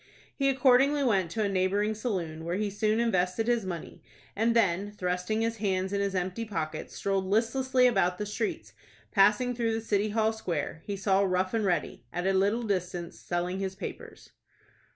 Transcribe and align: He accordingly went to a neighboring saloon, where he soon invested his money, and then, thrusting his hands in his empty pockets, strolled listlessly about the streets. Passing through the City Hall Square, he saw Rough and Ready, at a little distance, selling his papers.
He 0.35 0.49
accordingly 0.49 1.03
went 1.03 1.29
to 1.29 1.43
a 1.43 1.47
neighboring 1.47 1.93
saloon, 1.93 2.43
where 2.43 2.55
he 2.55 2.71
soon 2.71 2.99
invested 2.99 3.45
his 3.47 3.67
money, 3.67 4.01
and 4.35 4.55
then, 4.55 4.89
thrusting 4.91 5.41
his 5.41 5.57
hands 5.57 5.93
in 5.93 6.01
his 6.01 6.15
empty 6.15 6.43
pockets, 6.43 6.95
strolled 6.95 7.27
listlessly 7.27 7.85
about 7.85 8.17
the 8.17 8.25
streets. 8.25 8.73
Passing 9.11 9.53
through 9.53 9.75
the 9.75 9.79
City 9.81 10.09
Hall 10.09 10.33
Square, 10.33 10.81
he 10.87 10.97
saw 10.97 11.21
Rough 11.21 11.53
and 11.53 11.65
Ready, 11.65 12.03
at 12.11 12.25
a 12.25 12.33
little 12.33 12.63
distance, 12.63 13.19
selling 13.19 13.59
his 13.59 13.75
papers. 13.75 14.31